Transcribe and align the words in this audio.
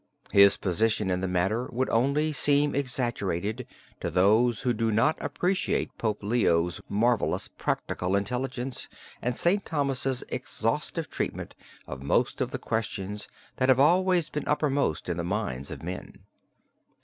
His 0.31 0.57
position 0.57 1.11
in 1.11 1.21
the 1.21 1.27
matter 1.27 1.69
would 1.71 1.87
only 1.91 2.33
seem 2.33 2.73
exaggerated 2.73 3.67
to 3.99 4.09
those 4.09 4.61
who 4.61 4.73
do 4.73 4.91
not 4.91 5.15
appreciate 5.21 5.95
Pope 5.99 6.23
Leo's 6.23 6.81
marvelous 6.89 7.49
practical 7.49 8.15
intelligence, 8.15 8.87
and 9.21 9.37
Saint 9.37 9.63
Thomas's 9.63 10.23
exhaustive 10.29 11.07
treatment 11.07 11.53
of 11.85 12.01
most 12.01 12.41
of 12.41 12.49
the 12.49 12.57
questions 12.57 13.27
that 13.57 13.69
have 13.69 13.79
always 13.79 14.31
been 14.31 14.47
uppermost 14.47 15.07
in 15.07 15.17
the 15.17 15.23
minds 15.23 15.69
of 15.69 15.83
men. 15.83 16.23